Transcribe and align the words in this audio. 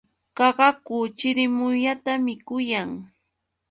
Qaqaku 0.37 0.95
chirimuyata 1.17 2.13
mikuyan. 2.25 2.89